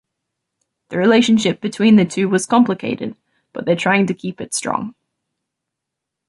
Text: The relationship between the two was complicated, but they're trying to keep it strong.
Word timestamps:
The 0.89 0.97
relationship 0.97 1.61
between 1.61 1.95
the 1.95 2.05
two 2.05 2.27
was 2.27 2.47
complicated, 2.47 3.15
but 3.53 3.65
they're 3.65 3.75
trying 3.75 4.07
to 4.07 4.15
keep 4.15 4.41
it 4.41 4.51
strong. 4.51 4.95